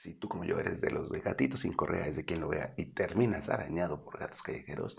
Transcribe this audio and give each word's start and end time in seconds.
Si 0.00 0.14
tú 0.14 0.28
como 0.28 0.44
yo 0.44 0.60
eres 0.60 0.80
de 0.80 0.92
los 0.92 1.10
gatitos 1.10 1.58
sin 1.58 1.72
correa, 1.72 2.06
es 2.06 2.14
de 2.14 2.24
quien 2.24 2.40
lo 2.40 2.46
vea, 2.46 2.72
y 2.76 2.86
terminas 2.86 3.48
arañado 3.48 4.04
por 4.04 4.16
gatos 4.16 4.40
callejeros, 4.44 4.96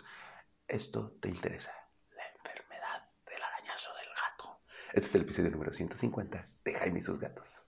esto 0.68 1.16
te 1.22 1.30
interesa. 1.30 1.72
La 2.18 2.24
enfermedad 2.36 3.10
del 3.26 3.42
arañazo 3.42 3.92
del 3.96 4.10
gato. 4.10 4.60
Este 4.92 5.08
es 5.08 5.16
el 5.16 5.22
episodio 5.22 5.52
número 5.52 5.72
150 5.72 6.50
de 6.66 6.74
Jaime 6.74 7.00
y 7.00 7.02
sus 7.02 7.18
gatos. 7.18 7.64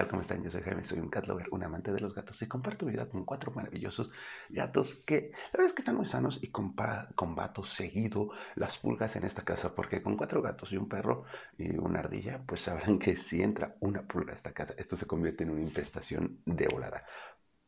Tal? 0.00 0.08
¿Cómo 0.08 0.22
están? 0.22 0.42
Yo 0.42 0.50
soy 0.50 0.62
Jaime, 0.62 0.84
soy 0.84 0.98
un 0.98 1.10
cat 1.10 1.26
lover, 1.26 1.48
un 1.50 1.62
amante 1.62 1.92
de 1.92 2.00
los 2.00 2.14
gatos 2.14 2.40
y 2.40 2.48
comparto 2.48 2.86
mi 2.86 2.92
vida 2.92 3.06
con 3.06 3.24
cuatro 3.24 3.52
maravillosos 3.52 4.10
gatos 4.48 5.02
que 5.04 5.30
la 5.32 5.58
verdad 5.58 5.66
es 5.66 5.72
que 5.74 5.82
están 5.82 5.96
muy 5.96 6.06
sanos 6.06 6.38
y 6.42 6.50
combato 6.50 7.64
seguido 7.64 8.30
las 8.54 8.78
pulgas 8.78 9.16
en 9.16 9.24
esta 9.24 9.44
casa 9.44 9.74
porque 9.74 10.02
con 10.02 10.16
cuatro 10.16 10.40
gatos 10.40 10.72
y 10.72 10.78
un 10.78 10.88
perro 10.88 11.24
y 11.58 11.76
una 11.76 12.00
ardilla 12.00 12.42
pues 12.46 12.62
sabrán 12.62 12.98
que 12.98 13.16
si 13.16 13.42
entra 13.42 13.76
una 13.80 14.02
pulga 14.02 14.32
a 14.32 14.36
esta 14.36 14.52
casa 14.52 14.74
esto 14.78 14.96
se 14.96 15.06
convierte 15.06 15.44
en 15.44 15.50
una 15.50 15.60
infestación 15.60 16.40
de 16.46 16.68
volada. 16.68 17.04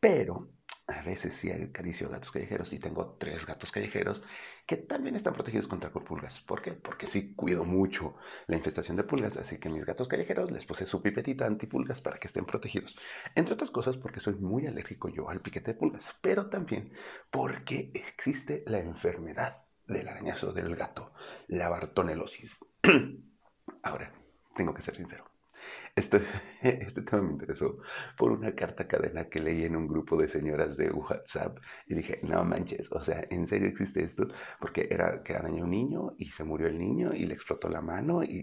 Pero 0.01 0.49
a 0.93 1.03
veces 1.03 1.35
sí 1.35 1.51
acaricio 1.51 2.09
gatos 2.09 2.31
callejeros 2.31 2.73
y 2.73 2.79
tengo 2.79 3.17
tres 3.19 3.47
gatos 3.47 3.73
callejeros 3.73 4.23
que 4.67 4.77
también 4.77 5.17
están 5.17 5.35
protegidos 5.35 5.67
contra 5.67 5.91
pulgas. 5.93 6.41
¿Por 6.41 6.63
qué? 6.63 6.73
Porque 6.73 7.07
sí 7.07 7.35
cuido 7.35 7.65
mucho 7.65 8.17
la 8.47 8.57
infestación 8.57 8.97
de 8.97 9.05
pulgas, 9.05 9.37
así 9.37 9.59
que 9.59 9.69
mis 9.69 9.85
gatos 9.85 10.09
callejeros 10.09 10.51
les 10.51 10.65
puse 10.65 10.87
su 10.87 11.03
pipetita 11.03 11.47
antipulgas 11.47 12.01
para 12.01 12.19
que 12.19 12.29
estén 12.29 12.45
protegidos. 12.45 12.97
Entre 13.35 13.55
otras 13.55 13.71
cosas 13.71 13.97
porque 13.97 14.21
soy 14.21 14.35
muy 14.35 14.67
alérgico 14.67 15.09
yo 15.09 15.29
al 15.29 15.41
piquete 15.41 15.73
de 15.73 15.79
pulgas, 15.79 16.17
pero 16.21 16.49
también 16.49 16.93
porque 17.31 17.91
existe 17.95 18.63
la 18.67 18.79
enfermedad 18.79 19.65
del 19.87 20.09
arañazo 20.09 20.53
del 20.53 20.77
gato, 20.77 21.13
la 21.49 21.69
bartonelosis. 21.69 22.59
Ahora, 23.83 24.13
tengo 24.55 24.75
que 24.75 24.83
ser 24.83 24.97
sincero. 24.97 25.32
Este, 25.95 26.23
este 26.63 27.03
tema 27.03 27.23
me 27.23 27.33
interesó 27.33 27.79
por 28.17 28.33
una 28.33 28.55
carta 28.55 28.89
cadena 28.89 29.29
que 29.29 29.41
leí 29.41 29.65
en 29.65 29.77
un 29.77 29.87
grupo 29.87 30.17
de 30.17 30.27
señoras 30.27 30.77
de 30.79 30.91
WhatsApp 30.91 31.59
y 31.87 31.95
dije, 31.95 32.19
no 32.23 32.43
manches, 32.45 32.91
o 32.93 33.03
sea, 33.03 33.27
¿en 33.29 33.47
serio 33.47 33.69
existe 33.69 34.03
esto? 34.03 34.27
Porque 34.59 34.89
era 34.91 35.23
que 35.23 35.35
arañó 35.35 35.65
un 35.65 35.71
niño 35.71 36.15
y 36.17 36.31
se 36.31 36.45
murió 36.45 36.69
el 36.69 36.79
niño 36.79 37.13
y 37.13 37.27
le 37.27 37.35
explotó 37.35 37.69
la 37.69 37.83
mano 37.83 38.23
y, 38.25 38.43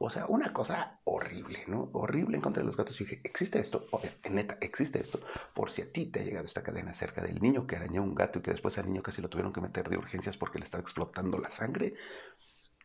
o 0.00 0.10
sea, 0.10 0.26
una 0.26 0.52
cosa 0.52 0.98
horrible, 1.04 1.64
¿no? 1.68 1.88
Horrible 1.92 2.36
en 2.36 2.42
contra 2.42 2.62
de 2.62 2.66
los 2.66 2.76
gatos. 2.76 3.00
Y 3.00 3.04
dije, 3.04 3.20
¿existe 3.22 3.60
esto? 3.60 3.86
en 4.24 4.34
neta, 4.34 4.58
existe 4.60 5.00
esto. 5.00 5.20
Por 5.54 5.70
si 5.70 5.82
a 5.82 5.92
ti 5.92 6.06
te 6.06 6.20
ha 6.20 6.24
llegado 6.24 6.46
esta 6.46 6.64
cadena 6.64 6.90
acerca 6.90 7.22
del 7.22 7.40
niño 7.40 7.66
que 7.66 7.76
arañó 7.76 8.02
un 8.02 8.14
gato 8.16 8.40
y 8.40 8.42
que 8.42 8.50
después 8.50 8.76
al 8.78 8.86
niño 8.86 9.02
casi 9.02 9.22
lo 9.22 9.28
tuvieron 9.28 9.52
que 9.52 9.60
meter 9.60 9.88
de 9.88 9.98
urgencias 9.98 10.36
porque 10.36 10.58
le 10.58 10.64
estaba 10.64 10.82
explotando 10.82 11.38
la 11.38 11.50
sangre, 11.52 11.94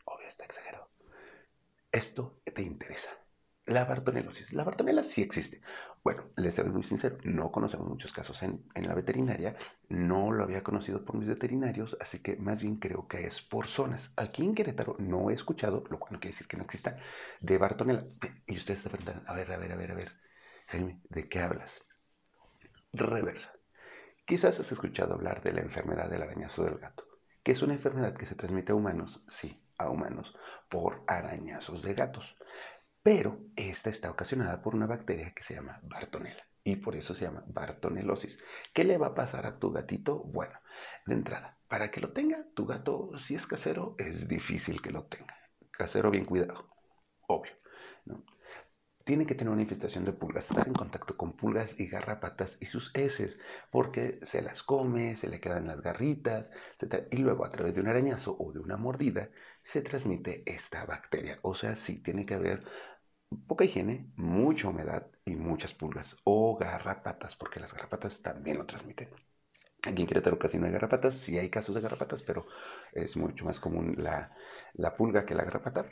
obvio, 0.05 0.27
está 0.27 0.45
exagerado. 0.45 0.89
Esto 1.91 2.41
te 2.53 2.61
interesa 2.61 3.09
la 3.65 3.85
bartonelosis. 3.85 4.51
La 4.53 4.63
bartonela 4.63 5.03
sí 5.03 5.21
existe. 5.21 5.61
Bueno, 6.03 6.25
les 6.35 6.55
soy 6.55 6.65
muy 6.65 6.83
sincero, 6.83 7.17
no 7.23 7.51
conocemos 7.51 7.87
muchos 7.87 8.11
casos 8.11 8.43
en, 8.43 8.65
la 8.75 8.93
veterinaria, 8.93 9.55
no 9.87 10.31
lo 10.31 10.43
había 10.43 10.63
conocido 10.63 11.05
por 11.05 11.15
mis 11.15 11.29
veterinarios, 11.29 11.95
así 12.01 12.19
que 12.19 12.35
más 12.35 12.61
bien 12.61 12.75
creo 12.75 13.07
que 13.07 13.25
es 13.25 13.41
por 13.41 13.67
zonas. 13.67 14.11
Aquí 14.17 14.43
en 14.43 14.53
Querétaro 14.53 14.97
no 14.99 15.29
he 15.29 15.33
escuchado, 15.33 15.85
lo 15.89 15.99
cual 15.99 16.13
no 16.13 16.19
quiere 16.19 16.33
decir 16.33 16.47
que 16.47 16.57
no 16.57 16.63
exista, 16.63 16.97
de 17.39 17.57
bartonela. 17.57 18.05
Y 18.47 18.57
ustedes 18.57 18.81
se 18.81 18.89
preguntan, 18.89 19.23
a 19.27 19.33
ver, 19.33 19.51
a 19.51 19.57
ver, 19.57 19.71
a 19.71 19.75
ver, 19.77 19.91
a 19.91 19.95
ver, 19.95 20.11
Jaime, 20.67 20.99
¿de 21.09 21.29
qué 21.29 21.39
hablas? 21.39 21.87
Reversa. 22.91 23.53
Quizás 24.25 24.59
has 24.59 24.71
escuchado 24.71 25.13
hablar 25.13 25.41
de 25.41 25.53
la 25.53 25.61
enfermedad 25.61 26.09
del 26.09 26.21
arañazo 26.21 26.63
del 26.63 26.79
gato, 26.79 27.05
que 27.43 27.53
es 27.53 27.61
una 27.61 27.73
enfermedad 27.73 28.15
que 28.15 28.25
se 28.25 28.35
transmite 28.35 28.73
a 28.73 28.75
humanos, 28.75 29.23
sí, 29.29 29.61
a 29.77 29.89
humanos, 29.89 30.35
por 30.69 31.03
arañazos 31.07 31.81
de 31.81 31.93
gatos. 31.93 32.37
Pero 33.03 33.39
esta 33.55 33.89
está 33.89 34.09
ocasionada 34.09 34.61
por 34.61 34.75
una 34.75 34.87
bacteria 34.87 35.33
que 35.33 35.43
se 35.43 35.53
llama 35.55 35.79
Bartonella 35.83 36.43
y 36.63 36.77
por 36.77 36.95
eso 36.95 37.13
se 37.13 37.25
llama 37.25 37.43
Bartonelosis. 37.47 38.39
¿Qué 38.73 38.83
le 38.83 38.97
va 38.97 39.07
a 39.07 39.15
pasar 39.15 39.45
a 39.45 39.59
tu 39.59 39.71
gatito? 39.71 40.19
Bueno, 40.23 40.57
de 41.05 41.13
entrada, 41.13 41.57
para 41.67 41.91
que 41.91 41.99
lo 41.99 42.13
tenga, 42.13 42.45
tu 42.53 42.65
gato, 42.65 43.11
si 43.17 43.35
es 43.35 43.45
casero, 43.45 43.95
es 43.97 44.27
difícil 44.27 44.81
que 44.81 44.91
lo 44.91 45.05
tenga. 45.05 45.35
Casero 45.71 46.11
bien 46.11 46.25
cuidado, 46.25 46.69
obvio. 47.27 47.51
Tiene 49.05 49.25
que 49.25 49.35
tener 49.35 49.51
una 49.51 49.63
infestación 49.63 50.05
de 50.05 50.13
pulgas, 50.13 50.49
estar 50.49 50.65
en 50.65 50.73
contacto 50.73 51.17
con 51.17 51.35
pulgas 51.35 51.77
y 51.77 51.87
garrapatas 51.87 52.57
y 52.61 52.67
sus 52.67 52.89
heces, 52.95 53.37
porque 53.69 54.19
se 54.21 54.41
las 54.41 54.63
come, 54.63 55.17
se 55.17 55.27
le 55.27 55.41
quedan 55.41 55.67
las 55.67 55.81
garritas, 55.81 56.51
etc. 56.79 57.07
Y 57.11 57.17
luego 57.17 57.45
a 57.45 57.51
través 57.51 57.75
de 57.75 57.81
un 57.81 57.89
arañazo 57.89 58.37
o 58.39 58.53
de 58.53 58.59
una 58.59 58.77
mordida 58.77 59.29
se 59.61 59.81
transmite 59.81 60.43
esta 60.45 60.85
bacteria. 60.85 61.37
O 61.41 61.53
sea, 61.53 61.75
sí 61.75 62.01
tiene 62.01 62.25
que 62.25 62.35
haber 62.35 62.63
poca 63.37 63.65
higiene, 63.65 64.11
mucha 64.15 64.69
humedad 64.69 65.07
y 65.25 65.35
muchas 65.35 65.73
pulgas 65.73 66.17
o 66.23 66.57
garrapatas, 66.57 67.35
porque 67.35 67.59
las 67.59 67.73
garrapatas 67.73 68.21
también 68.21 68.57
lo 68.57 68.65
transmiten. 68.65 69.09
Aquí 69.83 70.01
en 70.01 70.07
Querétaro 70.07 70.39
casi 70.39 70.57
no 70.57 70.65
hay 70.65 70.71
garrapatas, 70.71 71.17
sí 71.17 71.37
hay 71.37 71.49
casos 71.49 71.75
de 71.75 71.81
garrapatas, 71.81 72.23
pero 72.23 72.45
es 72.93 73.17
mucho 73.17 73.45
más 73.45 73.59
común 73.59 73.95
la, 73.97 74.31
la 74.73 74.95
pulga 74.95 75.25
que 75.25 75.35
la 75.35 75.43
garrapata, 75.43 75.85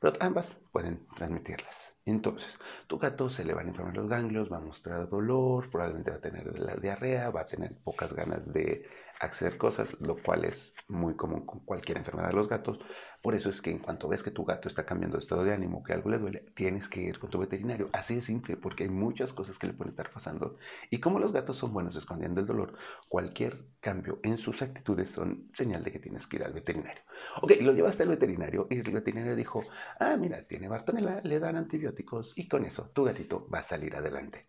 pero 0.00 0.16
ambas 0.20 0.60
pueden 0.72 1.06
transmitirlas. 1.16 1.95
Entonces, 2.06 2.58
tu 2.86 2.98
gato 2.98 3.28
se 3.28 3.44
le 3.44 3.52
van 3.52 3.66
a 3.66 3.68
inflamar 3.70 3.96
los 3.96 4.08
ganglios, 4.08 4.50
va 4.50 4.58
a 4.58 4.60
mostrar 4.60 5.08
dolor, 5.08 5.68
probablemente 5.70 6.12
va 6.12 6.18
a 6.18 6.20
tener 6.20 6.58
la 6.58 6.76
diarrea, 6.76 7.30
va 7.30 7.42
a 7.42 7.46
tener 7.46 7.76
pocas 7.82 8.12
ganas 8.14 8.52
de 8.52 8.86
acceder 9.20 9.56
cosas, 9.56 10.00
lo 10.00 10.16
cual 10.16 10.44
es 10.44 10.74
muy 10.88 11.16
común 11.16 11.46
con 11.46 11.60
cualquier 11.60 11.98
enfermedad 11.98 12.28
de 12.28 12.34
los 12.34 12.48
gatos. 12.48 12.78
Por 13.22 13.34
eso 13.34 13.50
es 13.50 13.60
que 13.60 13.70
en 13.70 13.78
cuanto 13.78 14.08
ves 14.08 14.22
que 14.22 14.30
tu 14.30 14.44
gato 14.44 14.68
está 14.68 14.84
cambiando 14.84 15.16
de 15.16 15.22
estado 15.22 15.42
de 15.42 15.52
ánimo, 15.52 15.82
que 15.82 15.92
algo 15.92 16.10
le 16.10 16.18
duele, 16.18 16.44
tienes 16.54 16.88
que 16.88 17.00
ir 17.00 17.18
con 17.18 17.30
tu 17.30 17.38
veterinario. 17.38 17.88
Así 17.92 18.14
de 18.14 18.20
simple, 18.20 18.56
porque 18.56 18.84
hay 18.84 18.90
muchas 18.90 19.32
cosas 19.32 19.58
que 19.58 19.66
le 19.66 19.72
pueden 19.72 19.90
estar 19.90 20.10
pasando. 20.12 20.58
Y 20.90 21.00
como 21.00 21.18
los 21.18 21.32
gatos 21.32 21.56
son 21.56 21.72
buenos 21.72 21.96
escondiendo 21.96 22.40
el 22.40 22.46
dolor, 22.46 22.74
cualquier 23.08 23.64
cambio 23.80 24.20
en 24.22 24.38
sus 24.38 24.62
actitudes 24.62 25.10
son 25.10 25.50
señal 25.54 25.82
de 25.82 25.92
que 25.92 25.98
tienes 25.98 26.26
que 26.26 26.36
ir 26.36 26.44
al 26.44 26.52
veterinario. 26.52 27.02
Ok, 27.42 27.52
lo 27.62 27.72
llevaste 27.72 28.02
al 28.04 28.10
veterinario 28.10 28.66
y 28.70 28.78
el 28.78 28.92
veterinario 28.92 29.34
dijo, 29.34 29.62
ah, 29.98 30.16
mira, 30.16 30.46
tiene 30.46 30.68
Bartonella, 30.68 31.20
le 31.24 31.40
dan 31.40 31.56
antibióticos 31.56 31.95
y 32.36 32.48
con 32.48 32.64
eso 32.64 32.90
tu 32.94 33.04
gatito 33.04 33.48
va 33.48 33.60
a 33.60 33.62
salir 33.62 33.96
adelante. 33.96 34.46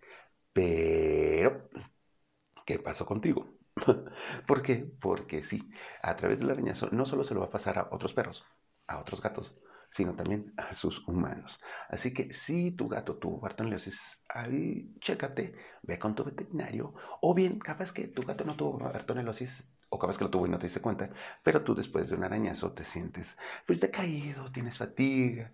Pero, 0.53 1.69
¿qué 2.65 2.79
pasó 2.79 3.05
contigo? 3.05 3.47
¿Por 4.47 4.61
qué? 4.61 4.75
Porque 4.99 5.43
sí, 5.43 5.69
a 6.01 6.15
través 6.15 6.39
del 6.39 6.49
arañazo 6.51 6.89
no 6.91 7.05
solo 7.05 7.23
se 7.23 7.33
lo 7.33 7.41
va 7.41 7.47
a 7.47 7.51
pasar 7.51 7.77
a 7.79 7.89
otros 7.91 8.13
perros, 8.13 8.43
a 8.87 8.99
otros 8.99 9.21
gatos, 9.21 9.55
sino 9.91 10.15
también 10.15 10.53
a 10.57 10.75
sus 10.75 11.07
humanos. 11.07 11.59
Así 11.89 12.13
que 12.13 12.33
si 12.33 12.71
tu 12.71 12.87
gato 12.87 13.17
tuvo 13.17 13.39
bartonellosis, 13.39 14.21
ahí 14.29 14.93
chécate, 14.99 15.55
ve 15.83 15.99
con 15.99 16.15
tu 16.15 16.23
veterinario, 16.23 16.93
o 17.21 17.33
bien 17.33 17.59
capaz 17.59 17.91
que 17.91 18.07
tu 18.07 18.23
gato 18.23 18.43
no 18.45 18.55
tuvo 18.55 18.77
bartonellosis, 18.79 19.67
o 19.89 19.97
capaz 19.99 20.17
que 20.17 20.25
lo 20.25 20.29
tuvo 20.31 20.47
y 20.47 20.49
no 20.49 20.59
te 20.59 20.65
diste 20.67 20.81
cuenta, 20.81 21.09
pero 21.43 21.63
tú 21.63 21.73
después 21.75 22.09
de 22.09 22.15
un 22.15 22.23
arañazo 22.23 22.73
te 22.73 22.83
sientes 22.83 23.37
pues 23.65 23.79
decaído, 23.79 24.51
tienes 24.51 24.77
fatiga, 24.77 25.53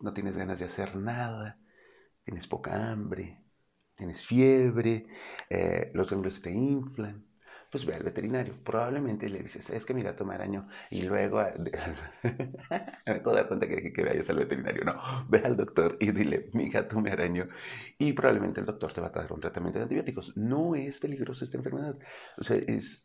no 0.00 0.12
tienes 0.12 0.36
ganas 0.36 0.58
de 0.58 0.66
hacer 0.66 0.96
nada, 0.96 1.58
tienes 2.24 2.46
poca 2.46 2.90
hambre, 2.90 3.40
tienes 3.96 4.24
fiebre, 4.24 5.06
eh, 5.50 5.90
los 5.94 6.10
ganglios 6.10 6.34
se 6.34 6.40
te 6.42 6.50
inflan, 6.50 7.24
pues 7.70 7.84
ve 7.84 7.94
al 7.94 8.02
veterinario. 8.02 8.54
Probablemente 8.64 9.28
le 9.28 9.42
dices, 9.42 9.68
es 9.70 9.84
que 9.84 9.94
mi 9.94 10.02
gato 10.02 10.24
me 10.24 10.34
arañó. 10.34 10.68
Y 10.90 11.02
luego, 11.02 11.42
me 13.06 13.20
puedo 13.20 13.36
dar 13.36 13.48
cuenta 13.48 13.68
que, 13.68 13.92
que 13.92 14.04
vayas 14.04 14.30
al 14.30 14.36
veterinario. 14.36 14.84
No, 14.84 15.26
ve 15.28 15.42
al 15.44 15.56
doctor 15.56 15.96
y 16.00 16.10
dile, 16.12 16.50
mi 16.54 16.70
gato 16.70 17.00
me 17.00 17.10
arañó. 17.10 17.48
Y 17.98 18.12
probablemente 18.12 18.60
el 18.60 18.66
doctor 18.66 18.92
te 18.92 19.00
va 19.00 19.08
a 19.08 19.10
dar 19.10 19.32
un 19.32 19.40
tratamiento 19.40 19.78
de 19.78 19.84
antibióticos. 19.84 20.36
No 20.36 20.74
es 20.74 21.00
peligroso 21.00 21.44
esta 21.44 21.58
enfermedad. 21.58 21.98
O 22.38 22.44
sea, 22.44 22.56
es 22.56 23.04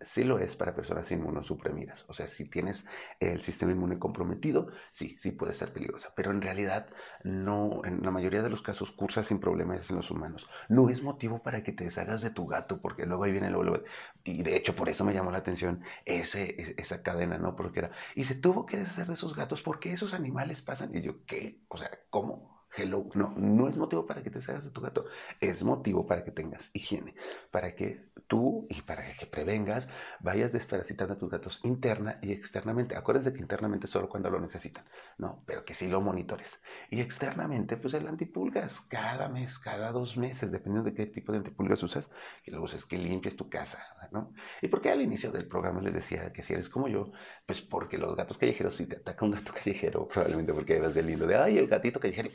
sí 0.00 0.24
lo 0.24 0.38
es 0.38 0.56
para 0.56 0.74
personas 0.74 1.10
inmunosuprimidas. 1.10 2.04
O 2.08 2.12
sea, 2.12 2.28
si 2.28 2.48
tienes 2.48 2.86
el 3.20 3.40
sistema 3.42 3.72
inmune 3.72 3.98
comprometido, 3.98 4.68
sí, 4.92 5.16
sí 5.20 5.32
puede 5.32 5.54
ser 5.54 5.72
peligrosa. 5.72 6.12
Pero 6.14 6.30
en 6.30 6.42
realidad, 6.42 6.88
no, 7.24 7.82
en 7.84 8.02
la 8.02 8.10
mayoría 8.10 8.42
de 8.42 8.50
los 8.50 8.62
casos 8.62 8.92
cursa 8.92 9.22
sin 9.22 9.40
problemas 9.40 9.90
en 9.90 9.96
los 9.96 10.10
humanos. 10.10 10.48
No 10.68 10.88
es 10.88 11.02
motivo 11.02 11.42
para 11.42 11.62
que 11.62 11.72
te 11.72 11.84
deshagas 11.84 12.22
de 12.22 12.30
tu 12.30 12.46
gato, 12.46 12.80
porque 12.80 13.06
luego 13.06 13.24
ahí 13.24 13.32
viene 13.32 13.48
el 13.48 13.52
luego, 13.54 13.82
y 14.24 14.42
de 14.42 14.56
hecho 14.56 14.74
por 14.74 14.88
eso 14.88 15.04
me 15.04 15.12
llamó 15.14 15.30
la 15.30 15.38
atención 15.38 15.82
ese, 16.04 16.74
esa 16.80 17.02
cadena, 17.02 17.38
¿no? 17.38 17.56
Porque 17.56 17.80
era, 17.80 17.90
y 18.14 18.24
se 18.24 18.34
tuvo 18.34 18.66
que 18.66 18.76
deshacer 18.78 19.06
de 19.06 19.14
esos 19.14 19.34
gatos 19.36 19.62
porque 19.62 19.92
esos 19.92 20.14
animales 20.14 20.62
pasan. 20.62 20.94
Y 20.94 21.02
yo, 21.02 21.24
¿qué? 21.26 21.60
O 21.68 21.76
sea, 21.76 21.90
¿cómo? 22.10 22.51
Hello, 22.74 23.06
no, 23.14 23.34
no 23.36 23.68
es 23.68 23.76
motivo 23.76 24.06
para 24.06 24.22
que 24.22 24.30
te 24.30 24.40
salgas 24.40 24.64
de 24.64 24.70
tu 24.70 24.80
gato, 24.80 25.04
es 25.40 25.62
motivo 25.62 26.06
para 26.06 26.24
que 26.24 26.30
tengas 26.30 26.70
higiene, 26.72 27.14
para 27.50 27.74
que 27.74 28.06
tú 28.26 28.66
y 28.70 28.80
para 28.80 29.14
que 29.14 29.26
prevengas 29.26 29.90
vayas 30.20 30.52
desparasitando 30.52 31.12
a 31.12 31.18
tus 31.18 31.30
gatos 31.30 31.60
interna 31.64 32.18
y 32.22 32.32
externamente. 32.32 32.96
Acuérdense 32.96 33.34
que 33.34 33.40
internamente 33.40 33.86
solo 33.86 34.08
cuando 34.08 34.30
lo 34.30 34.40
necesitan, 34.40 34.86
¿no? 35.18 35.42
Pero 35.46 35.66
que 35.66 35.74
sí 35.74 35.86
lo 35.86 36.00
monitores. 36.00 36.62
Y 36.88 37.02
externamente, 37.02 37.76
pues 37.76 37.92
el 37.92 38.08
antipulgas 38.08 38.80
cada 38.80 39.28
mes, 39.28 39.58
cada 39.58 39.92
dos 39.92 40.16
meses, 40.16 40.50
dependiendo 40.50 40.88
de 40.88 40.96
qué 40.96 41.06
tipo 41.06 41.32
de 41.32 41.38
antipulgas 41.38 41.82
usas, 41.82 42.10
que 42.42 42.52
lo 42.52 42.62
uses, 42.62 42.86
que 42.86 42.96
limpies 42.96 43.36
tu 43.36 43.50
casa, 43.50 43.84
¿no? 44.12 44.32
Y 44.62 44.68
porque 44.68 44.90
al 44.90 45.02
inicio 45.02 45.30
del 45.30 45.46
programa 45.46 45.82
les 45.82 45.92
decía 45.92 46.32
que 46.32 46.42
si 46.42 46.54
eres 46.54 46.70
como 46.70 46.88
yo, 46.88 47.12
pues 47.44 47.60
porque 47.60 47.98
los 47.98 48.16
gatos 48.16 48.38
callejeros, 48.38 48.76
si 48.76 48.86
te 48.86 48.96
ataca 48.96 49.26
un 49.26 49.32
gato 49.32 49.52
callejero, 49.54 50.08
probablemente 50.08 50.54
porque 50.54 50.80
vas 50.80 50.94
de 50.94 51.02
lindo 51.02 51.26
de, 51.26 51.36
ay, 51.36 51.58
el 51.58 51.66
gatito 51.68 52.00
callejero, 52.00 52.30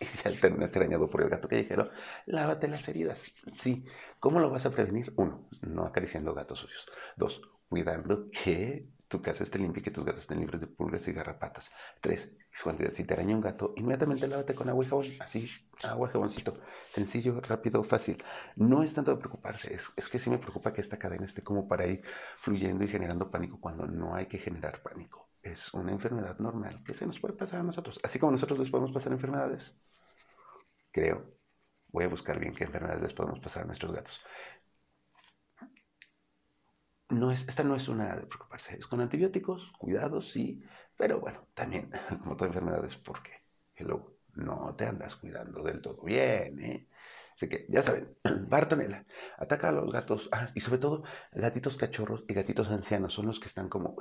ya 0.24 0.40
terminas 0.40 0.74
arañado 0.76 1.08
por 1.10 1.22
el 1.22 1.28
gato 1.28 1.48
callejero, 1.48 1.90
lávate 2.26 2.68
las 2.68 2.88
heridas. 2.88 3.32
Sí, 3.58 3.84
¿cómo 4.20 4.40
lo 4.40 4.50
vas 4.50 4.66
a 4.66 4.70
prevenir? 4.70 5.12
Uno, 5.16 5.48
no 5.62 5.84
acariciando 5.84 6.34
gatos 6.34 6.60
sucios. 6.60 6.86
Dos, 7.16 7.40
cuidando 7.68 8.30
que 8.30 8.88
tu 9.08 9.22
casa 9.22 9.42
esté 9.42 9.58
limpia 9.58 9.80
y 9.80 9.84
que 9.84 9.90
tus 9.90 10.04
gatos 10.04 10.22
estén 10.22 10.40
libres 10.40 10.60
de 10.60 10.66
pulgas 10.66 11.08
y 11.08 11.12
garrapatas. 11.12 11.72
Tres, 12.00 12.36
si 12.92 13.04
te 13.04 13.14
araña 13.14 13.34
un 13.34 13.40
gato, 13.40 13.72
inmediatamente 13.76 14.28
lávate 14.28 14.54
con 14.54 14.68
agua 14.68 14.84
y 14.84 14.88
jabón, 14.88 15.06
así, 15.20 15.48
agua 15.82 16.08
y 16.08 16.12
jaboncito. 16.12 16.60
Sencillo, 16.84 17.40
rápido, 17.40 17.82
fácil. 17.82 18.22
No 18.56 18.82
es 18.82 18.94
tanto 18.94 19.12
de 19.12 19.18
preocuparse, 19.18 19.72
es, 19.72 19.92
es 19.96 20.08
que 20.08 20.18
sí 20.18 20.28
me 20.28 20.38
preocupa 20.38 20.72
que 20.72 20.82
esta 20.82 20.98
cadena 20.98 21.24
esté 21.24 21.42
como 21.42 21.66
para 21.66 21.86
ir 21.86 22.02
fluyendo 22.36 22.84
y 22.84 22.88
generando 22.88 23.30
pánico 23.30 23.58
cuando 23.60 23.86
no 23.86 24.14
hay 24.14 24.26
que 24.26 24.38
generar 24.38 24.82
pánico 24.82 25.27
es 25.52 25.72
una 25.74 25.92
enfermedad 25.92 26.38
normal 26.38 26.82
que 26.84 26.94
se 26.94 27.06
nos 27.06 27.18
puede 27.20 27.34
pasar 27.34 27.60
a 27.60 27.62
nosotros, 27.64 28.00
así 28.02 28.18
como 28.18 28.32
nosotros 28.32 28.58
les 28.58 28.70
podemos 28.70 28.92
pasar 28.92 29.12
enfermedades. 29.12 29.76
Creo. 30.92 31.24
Voy 31.90 32.04
a 32.04 32.08
buscar 32.08 32.38
bien 32.38 32.54
qué 32.54 32.64
enfermedades 32.64 33.02
les 33.02 33.14
podemos 33.14 33.40
pasar 33.40 33.62
a 33.62 33.66
nuestros 33.66 33.92
gatos. 33.92 34.20
No 37.10 37.32
es, 37.32 37.48
esta 37.48 37.64
no 37.64 37.74
es 37.76 37.88
una 37.88 38.16
de 38.16 38.26
preocuparse, 38.26 38.76
es 38.76 38.86
con 38.86 39.00
antibióticos, 39.00 39.72
cuidados, 39.78 40.30
sí, 40.30 40.62
pero 40.96 41.20
bueno, 41.20 41.46
también, 41.54 41.90
como 42.22 42.36
toda 42.36 42.48
enfermedad, 42.48 42.84
es 42.84 42.96
porque, 42.96 43.30
hello, 43.76 44.18
no 44.34 44.74
te 44.76 44.86
andas 44.86 45.16
cuidando 45.16 45.62
del 45.62 45.80
todo 45.80 46.02
bien, 46.02 46.60
¿eh? 46.60 46.88
Así 47.34 47.48
que 47.48 47.66
ya 47.68 47.82
saben, 47.82 48.16
Bartonella 48.48 49.06
ataca 49.38 49.68
a 49.68 49.72
los 49.72 49.90
gatos, 49.92 50.28
ah, 50.32 50.48
y 50.54 50.60
sobre 50.60 50.78
todo 50.78 51.04
gatitos 51.32 51.76
cachorros 51.76 52.24
y 52.28 52.34
gatitos 52.34 52.68
ancianos, 52.70 53.14
son 53.14 53.26
los 53.26 53.40
que 53.40 53.46
están 53.48 53.68
como 53.68 53.96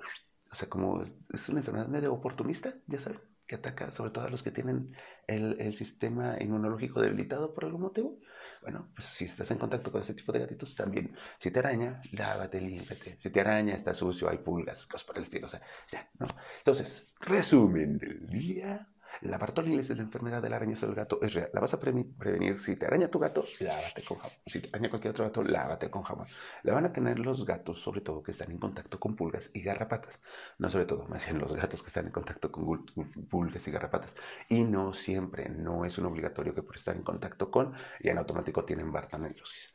sea, 0.58 0.70
como 0.70 1.04
es 1.34 1.50
una 1.50 1.60
enfermedad 1.60 1.88
medio 1.88 2.14
oportunista, 2.14 2.74
ya 2.88 3.00
saben, 3.00 3.20
que 3.46 3.56
ataca 3.56 3.92
sobre 3.92 4.12
todo 4.12 4.26
a 4.26 4.30
los 4.30 4.44
que 4.44 4.52
tienen 4.52 4.96
el, 5.26 5.60
el, 5.62 5.76
sistema 5.76 6.36
inmunológico 6.40 7.02
debilitado 7.02 7.54
por 7.54 7.66
algún 7.66 7.82
motivo. 7.82 8.20
Bueno, 8.62 8.90
pues 8.94 9.08
si 9.08 9.26
estás 9.26 9.50
en 9.52 9.58
contacto 9.58 9.92
con 9.92 10.02
ese 10.02 10.14
tipo 10.14 10.32
de 10.34 10.40
gatitos, 10.40 10.76
también, 10.76 11.16
si 11.40 11.52
te 11.52 11.60
araña, 11.60 12.02
lávate, 12.12 12.60
límpiate. 12.60 13.18
Si 13.20 13.30
te 13.30 13.40
araña, 13.40 13.76
está 13.76 13.94
sucio, 13.94 14.30
hay 14.30 14.40
pulgas, 14.40 14.86
cosas 14.86 15.06
por 15.06 15.18
el 15.18 15.24
estilo, 15.24 15.48
o 15.48 15.50
sea, 15.50 15.62
ya, 15.90 16.10
¿no? 16.20 16.28
Entonces, 16.58 17.14
resumen 17.22 17.98
del 17.98 18.28
día. 18.28 18.88
La 19.22 19.38
bartolinis 19.38 19.90
es 19.90 19.98
la 19.98 20.04
enfermedad 20.04 20.42
del 20.42 20.54
arañazo 20.54 20.86
del 20.86 20.96
gato, 20.96 21.20
es 21.22 21.34
real. 21.34 21.50
La 21.54 21.62
vas 21.62 21.74
a 21.74 21.80
prevenir. 21.80 22.62
Si 22.62 22.76
te 22.76 22.86
araña 22.86 23.10
tu 23.10 23.20
gato, 23.20 23.44
lávate 23.60 24.04
con 24.04 24.18
jabón. 24.18 24.38
Si 24.46 24.62
te 24.62 24.70
araña 24.70 24.90
cualquier 24.90 25.12
otro 25.12 25.26
gato, 25.26 25.44
lávate 25.44 25.90
con 25.90 26.04
jabón. 26.04 26.28
La 26.64 26.74
van 26.74 26.86
a 26.86 26.94
tener 26.94 27.20
los 27.20 27.46
gatos, 27.46 27.82
sobre 27.82 28.02
todo, 28.02 28.22
que 28.22 28.32
están 28.32 28.52
en 28.52 28.60
contacto 28.60 29.00
con 29.00 29.16
pulgas 29.16 29.52
y 29.54 29.62
garrapatas. 29.62 30.22
No 30.60 30.70
sobre 30.70 30.86
todo, 30.86 31.08
más 31.08 31.26
bien 31.26 31.40
los 31.40 31.54
gatos 31.54 31.82
que 31.82 31.88
están 31.88 32.06
en 32.06 32.12
contacto 32.12 32.52
con 32.52 32.86
pulgas 33.30 33.68
y 33.68 33.72
garrapatas. 33.72 34.12
Y 34.50 34.64
no 34.64 34.94
siempre, 34.94 35.50
no 35.50 35.86
es 35.86 35.98
un 35.98 36.06
obligatorio 36.06 36.54
que 36.54 36.64
por 36.64 36.76
estar 36.76 36.96
en 36.96 37.04
contacto 37.04 37.50
con, 37.50 37.74
y 38.00 38.10
en 38.10 38.18
automático 38.18 38.66
tienen 38.66 38.92
bartonellosis 38.92 39.74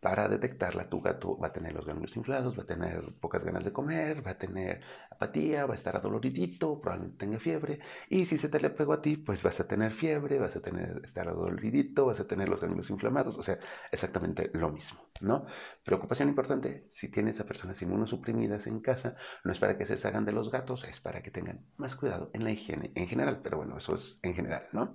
para 0.00 0.28
detectarla, 0.28 0.88
tu 0.88 1.00
gato 1.02 1.38
va 1.38 1.48
a 1.48 1.52
tener 1.52 1.74
los 1.74 1.84
ganglios 1.84 2.16
inflados, 2.16 2.58
va 2.58 2.62
a 2.62 2.66
tener 2.66 3.02
pocas 3.20 3.44
ganas 3.44 3.64
de 3.64 3.72
comer, 3.72 4.26
va 4.26 4.32
a 4.32 4.38
tener 4.38 4.80
apatía, 5.10 5.66
va 5.66 5.74
a 5.74 5.76
estar 5.76 5.94
adoloridito, 5.94 6.80
probablemente 6.80 7.18
tenga 7.18 7.38
fiebre. 7.38 7.80
Y 8.08 8.24
si 8.24 8.38
se 8.38 8.48
te 8.48 8.58
le 8.60 8.70
pegó 8.70 8.94
a 8.94 9.02
ti, 9.02 9.18
pues 9.18 9.42
vas 9.42 9.60
a 9.60 9.68
tener 9.68 9.92
fiebre, 9.92 10.38
vas 10.38 10.56
a 10.56 10.60
tener 10.60 11.02
estar 11.04 11.28
adoloridito, 11.28 12.06
vas 12.06 12.18
a 12.18 12.26
tener 12.26 12.48
los 12.48 12.60
ganglios 12.62 12.88
inflamados, 12.88 13.36
o 13.36 13.42
sea, 13.42 13.58
exactamente 13.92 14.50
lo 14.54 14.70
mismo, 14.70 15.00
¿no? 15.20 15.44
Preocupación 15.84 16.30
importante, 16.30 16.86
si 16.88 17.10
tienes 17.10 17.38
a 17.40 17.44
personas 17.44 17.80
inmunosuprimidas 17.82 18.66
en 18.66 18.80
casa, 18.80 19.16
no 19.44 19.52
es 19.52 19.58
para 19.58 19.76
que 19.76 19.84
se 19.84 19.98
salgan 19.98 20.24
de 20.24 20.32
los 20.32 20.50
gatos, 20.50 20.84
es 20.84 20.98
para 21.00 21.22
que 21.22 21.30
tengan 21.30 21.66
más 21.76 21.94
cuidado 21.94 22.30
en 22.32 22.44
la 22.44 22.52
higiene 22.52 22.92
en 22.94 23.06
general, 23.06 23.40
pero 23.42 23.58
bueno, 23.58 23.76
eso 23.76 23.96
es 23.96 24.18
en 24.22 24.34
general, 24.34 24.66
¿no? 24.72 24.94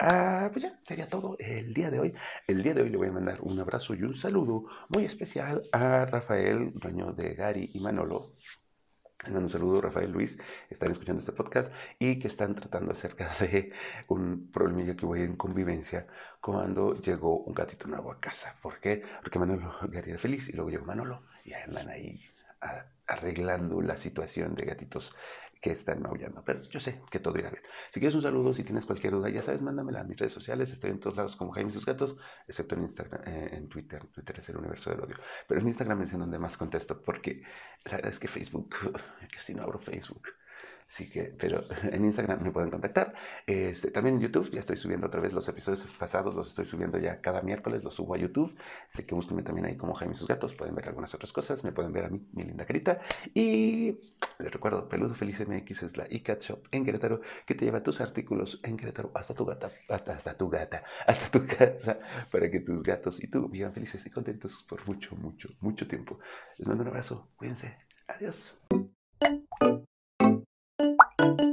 Ah, 0.00 0.48
pues 0.52 0.64
ya, 0.64 0.80
sería 0.84 1.08
todo 1.08 1.36
el 1.38 1.72
día 1.72 1.90
de 1.90 2.00
hoy. 2.00 2.14
El 2.48 2.62
día 2.64 2.74
de 2.74 2.82
hoy 2.82 2.90
le 2.90 2.96
voy 2.96 3.08
a 3.08 3.12
mandar 3.12 3.38
un 3.42 3.58
abrazo 3.60 3.94
y 3.94 4.02
un 4.02 4.14
saludo 4.16 4.39
muy 4.44 5.04
especial 5.04 5.62
a 5.72 6.06
Rafael, 6.06 6.72
dueño 6.74 7.12
de 7.12 7.34
Gary 7.34 7.70
y 7.74 7.80
Manolo. 7.80 8.32
Un 9.26 9.50
saludo, 9.50 9.82
Rafael 9.82 10.10
Luis, 10.10 10.38
están 10.70 10.90
escuchando 10.90 11.20
este 11.20 11.32
podcast 11.32 11.70
y 11.98 12.18
que 12.18 12.28
están 12.28 12.54
tratando 12.54 12.92
acerca 12.92 13.30
de 13.38 13.70
un 14.08 14.50
problemilla 14.50 14.96
que 14.96 15.04
hubo 15.04 15.16
en 15.16 15.36
convivencia 15.36 16.06
cuando 16.40 16.94
llegó 16.94 17.40
un 17.40 17.52
gatito 17.52 17.86
nuevo 17.86 18.12
a 18.12 18.18
casa. 18.18 18.56
¿Por 18.62 18.80
qué? 18.80 19.02
Porque 19.22 19.38
Manolo, 19.38 19.74
Gary 19.88 20.12
era 20.12 20.18
feliz 20.18 20.48
y 20.48 20.52
luego 20.52 20.70
llegó 20.70 20.86
Manolo 20.86 21.22
y 21.44 21.52
andan 21.52 21.90
ahí 21.90 22.18
arreglando 23.06 23.82
la 23.82 23.98
situación 23.98 24.54
de 24.54 24.64
gatitos 24.64 25.14
que 25.60 25.70
están 25.72 26.02
maullando. 26.02 26.42
Pero 26.44 26.62
yo 26.62 26.80
sé 26.80 27.02
que 27.10 27.20
todo 27.20 27.38
irá 27.38 27.50
bien. 27.50 27.62
Si 27.92 28.00
quieres 28.00 28.14
un 28.14 28.22
saludo, 28.22 28.54
si 28.54 28.64
tienes 28.64 28.86
cualquier 28.86 29.12
duda, 29.12 29.28
ya 29.28 29.42
sabes, 29.42 29.62
mándamela 29.62 30.00
a 30.00 30.04
mis 30.04 30.18
redes 30.18 30.32
sociales. 30.32 30.72
Estoy 30.72 30.90
en 30.90 31.00
todos 31.00 31.16
lados 31.16 31.36
como 31.36 31.52
Jaime 31.52 31.70
y 31.70 31.72
sus 31.74 31.84
gatos, 31.84 32.16
excepto 32.48 32.74
en 32.74 32.82
Instagram, 32.82 33.22
eh, 33.26 33.50
en 33.52 33.68
Twitter. 33.68 34.06
Twitter 34.06 34.40
es 34.40 34.48
el 34.48 34.56
universo 34.56 34.90
del 34.90 35.00
odio. 35.00 35.16
Pero 35.46 35.60
en 35.60 35.68
Instagram 35.68 36.02
es 36.02 36.12
en 36.12 36.20
donde 36.20 36.38
más 36.38 36.56
contesto, 36.56 37.02
porque 37.02 37.42
la 37.84 37.92
verdad 37.92 38.10
es 38.10 38.18
que 38.18 38.28
Facebook, 38.28 38.74
casi 39.32 39.54
no 39.54 39.62
abro 39.62 39.78
Facebook. 39.78 40.28
Así 40.90 41.08
que, 41.08 41.32
pero 41.38 41.62
en 41.84 42.04
Instagram 42.04 42.42
me 42.42 42.50
pueden 42.50 42.70
contactar. 42.70 43.14
Este, 43.46 43.92
también 43.92 44.16
en 44.16 44.22
YouTube, 44.22 44.50
ya 44.50 44.58
estoy 44.58 44.76
subiendo 44.76 45.06
otra 45.06 45.20
vez 45.20 45.32
los 45.32 45.46
episodios 45.48 45.86
pasados, 45.96 46.34
los 46.34 46.48
estoy 46.48 46.64
subiendo 46.64 46.98
ya 46.98 47.20
cada 47.20 47.42
miércoles, 47.42 47.84
los 47.84 47.94
subo 47.94 48.14
a 48.14 48.18
YouTube. 48.18 48.56
Así 48.88 49.04
que 49.04 49.14
búsquenme 49.14 49.44
también 49.44 49.66
ahí 49.66 49.76
como 49.76 49.94
Jaime 49.94 50.14
y 50.14 50.16
sus 50.16 50.26
gatos, 50.26 50.52
pueden 50.54 50.74
ver 50.74 50.88
algunas 50.88 51.14
otras 51.14 51.32
cosas, 51.32 51.62
me 51.62 51.70
pueden 51.70 51.92
ver 51.92 52.06
a 52.06 52.08
mí, 52.08 52.26
mi 52.32 52.42
linda 52.42 52.66
carita. 52.66 53.00
Y 53.32 54.00
les 54.40 54.52
recuerdo, 54.52 54.88
Peludo 54.88 55.14
Feliz 55.14 55.40
MX 55.46 55.84
es 55.84 55.96
la 55.96 56.06
iCat 56.10 56.42
Shop 56.42 56.66
en 56.72 56.84
Querétaro, 56.84 57.20
que 57.46 57.54
te 57.54 57.64
lleva 57.64 57.84
tus 57.84 58.00
artículos 58.00 58.58
en 58.64 58.76
Querétaro 58.76 59.12
hasta 59.14 59.32
tu 59.32 59.44
gata, 59.44 59.70
hasta 59.88 60.36
tu 60.36 60.50
gata, 60.50 60.82
hasta 61.06 61.30
tu 61.30 61.46
casa, 61.46 62.00
para 62.32 62.50
que 62.50 62.60
tus 62.60 62.82
gatos 62.82 63.22
y 63.22 63.28
tú 63.28 63.48
vivan 63.48 63.72
felices 63.72 64.04
y 64.06 64.10
contentos 64.10 64.64
por 64.68 64.84
mucho, 64.88 65.14
mucho, 65.14 65.50
mucho 65.60 65.86
tiempo. 65.86 66.18
Les 66.58 66.66
mando 66.66 66.82
un 66.82 66.88
abrazo, 66.88 67.28
cuídense, 67.36 67.76
adiós. 68.08 68.58
Thank 71.20 71.40
you 71.40 71.49